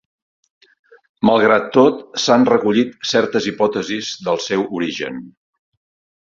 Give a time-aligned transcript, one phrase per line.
[1.29, 5.23] Malgrat tot s'han recollit certes hipòtesis del seu origen.